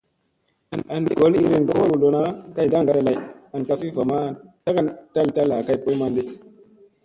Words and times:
An 0.95 1.03
gol 1.19 1.33
iirin 1.37 1.65
kolo 1.69 1.83
hu 1.89 1.95
lona, 2.01 2.21
kay 2.55 2.67
daŋgaada 2.71 3.01
lay 3.07 3.17
an 3.55 3.61
ka 3.67 3.73
fi 3.79 3.87
vama 3.95 4.17
tagan 4.63 4.87
taltalla 5.13 5.65
kay 5.67 5.77
boy 5.83 5.95
manɗi. 6.01 6.21